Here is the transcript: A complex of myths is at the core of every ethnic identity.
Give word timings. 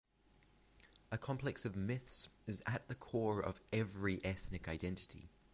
A 1.11 1.17
complex 1.19 1.63
of 1.63 1.75
myths 1.75 2.27
is 2.47 2.63
at 2.65 2.87
the 2.87 2.95
core 2.95 3.39
of 3.39 3.61
every 3.71 4.19
ethnic 4.25 4.67
identity. 4.67 5.29